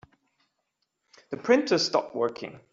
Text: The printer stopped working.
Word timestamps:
The 1.29 1.37
printer 1.37 1.77
stopped 1.77 2.15
working. 2.15 2.59